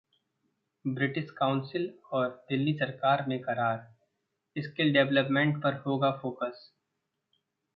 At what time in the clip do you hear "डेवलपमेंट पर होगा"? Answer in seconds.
4.93-6.11